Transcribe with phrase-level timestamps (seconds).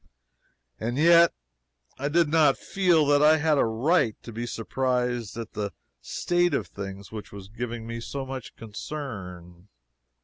[0.79, 1.31] And yet
[1.99, 6.55] I did not feel that I had a right to be surprised at the state
[6.55, 9.67] of things which was giving me so much concern.